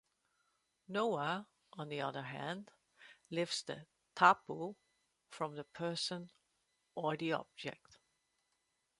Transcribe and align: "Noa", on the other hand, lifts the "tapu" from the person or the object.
"Noa", 0.87 1.47
on 1.73 1.89
the 1.89 2.01
other 2.01 2.23
hand, 2.23 2.71
lifts 3.29 3.61
the 3.61 3.85
"tapu" 4.15 4.73
from 5.29 5.53
the 5.55 5.63
person 5.63 6.31
or 6.95 7.15
the 7.15 7.33
object. 7.33 7.99